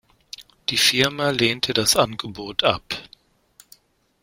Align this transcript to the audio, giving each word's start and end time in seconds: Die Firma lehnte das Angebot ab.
Die 0.69 0.77
Firma 0.77 1.29
lehnte 1.29 1.73
das 1.75 1.95
Angebot 1.95 2.63
ab. 2.63 3.03